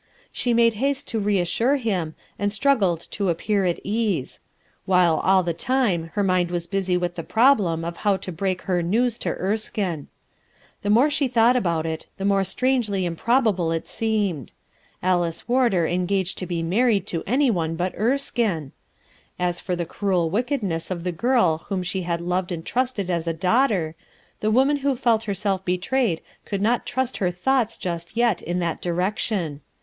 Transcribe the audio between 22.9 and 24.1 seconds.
as a daughter,